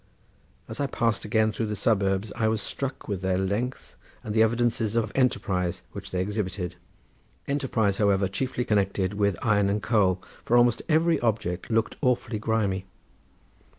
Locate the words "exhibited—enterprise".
6.23-7.97